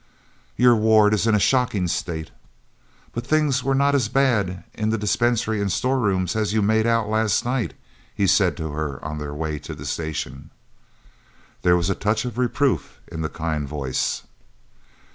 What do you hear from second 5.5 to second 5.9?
and